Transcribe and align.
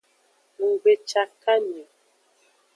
Nggbecakami 0.63 1.73
o. 1.83 1.85